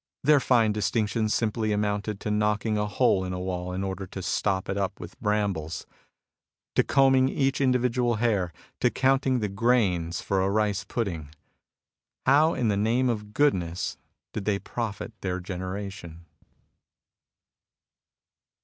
[0.23, 4.23] Their fine distinctions simply amounted to knocking a hole in a wall in order to
[4.23, 5.85] stop it up with brambles;
[6.73, 11.29] to combing each individual hair; to counting the grains for a rice pudding!
[12.25, 13.99] How in the name of goodness
[14.33, 16.25] did they profit their generation